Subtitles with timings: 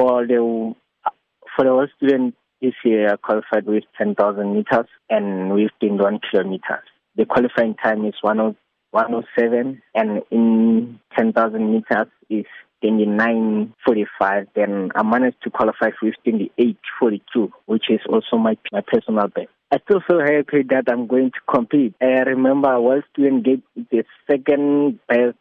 [0.00, 0.74] For the
[1.54, 6.88] for the world student this year, I qualified with 10,000 meters and within one kilometers.
[7.16, 12.46] The qualifying time is 107, and in 10,000 meters is
[12.82, 14.46] 29.45.
[14.56, 19.48] Then I managed to qualify with 28.42, which is also my my personal best.
[19.70, 21.94] I still feel happy that I'm going to compete.
[22.00, 25.36] I remember World Student gave the second best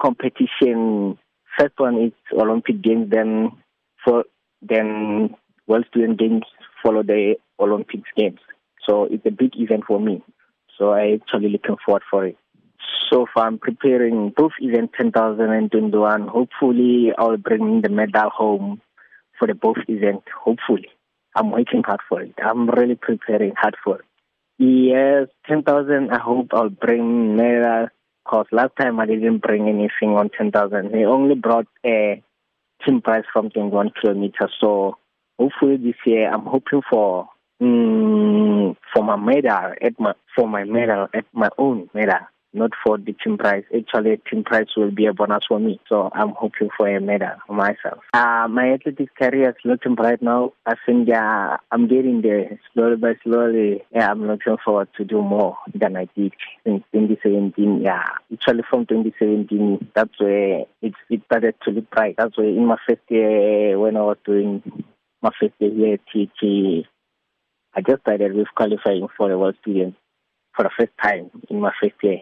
[0.00, 1.18] competition.
[1.58, 3.50] First one is Olympic Games, then
[4.04, 4.24] for
[4.60, 5.34] then
[5.66, 6.44] World Student Games
[6.82, 8.40] follow the Olympics Games.
[8.86, 10.22] So it's a big event for me.
[10.78, 12.36] So I'm actually looking forward for it.
[13.12, 16.28] So far, I'm preparing both event 10,000 and 21.
[16.28, 18.80] Hopefully, I'll bring the medal home
[19.38, 20.22] for the both event.
[20.42, 20.88] Hopefully,
[21.36, 22.34] I'm working hard for it.
[22.42, 24.04] I'm really preparing hard for it.
[24.58, 26.10] Yes, 10,000.
[26.10, 27.88] I hope I'll bring medal.
[28.24, 30.92] Cause last time I didn't bring anything on 10,000.
[30.92, 32.22] They only brought a
[32.84, 34.52] team prize from 21 kilometers.
[34.60, 34.98] So
[35.38, 37.28] hopefully this year, I'm hoping for
[37.60, 42.20] mm, for my medal at my for my medal at my own medal
[42.52, 43.64] not for the team prize.
[43.76, 45.80] Actually, team prize will be a bonus for me.
[45.88, 48.02] So I'm hoping for a medal for myself.
[48.12, 50.52] Uh, my athletic career is looking bright now.
[50.66, 53.82] I think uh, I'm getting there slowly by slowly.
[53.94, 56.32] Yeah, I'm looking forward to do more than I did
[56.64, 57.82] in 2017.
[57.82, 62.16] Yeah, actually from 2017, that's where it, it started to look bright.
[62.18, 64.84] That's where in my first year when I was doing
[65.22, 66.86] my first year here at TT,
[67.74, 69.96] I just started with qualifying for the World Students
[70.54, 72.18] for the first time in my first year.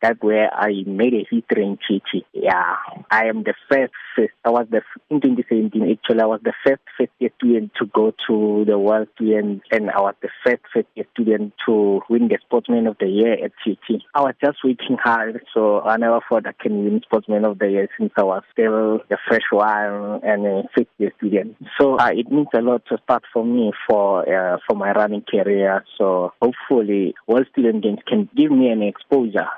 [0.00, 2.24] That's where I made a history in Chichi.
[2.32, 2.76] Yeah,
[3.10, 4.32] I am the first, first.
[4.44, 5.90] I was the in 2017.
[5.90, 9.90] Actually, I was the first first year student to go to the World Student, and
[9.90, 13.52] I was the first first year student to win the Sportsman of the Year at
[13.64, 14.04] Chichi.
[14.14, 17.68] I was just working hard, so I never thought I can win Sportsman of the
[17.68, 21.56] Year since I was still the fresh one and a fifth year student.
[21.80, 25.24] So uh, it means a lot to start for me for uh, for my running
[25.28, 25.84] career.
[25.96, 29.48] So hopefully, World Student Games can give me an exposure